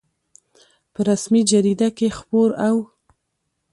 په 0.93 0.99
رسمي 1.09 1.41
جریده 1.49 1.89
کې 1.97 2.07
خپور 2.17 2.49
او 2.67 2.75